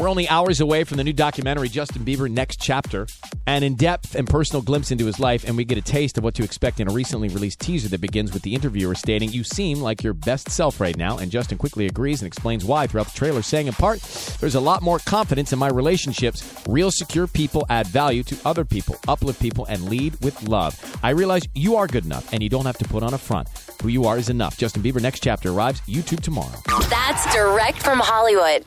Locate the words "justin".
1.68-2.06, 11.30-11.58, 24.56-24.82